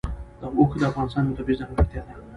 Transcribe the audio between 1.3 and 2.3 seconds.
طبیعي ځانګړتیا ده.